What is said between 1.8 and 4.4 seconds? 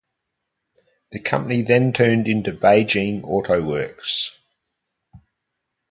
turned into Beijing Auto Works.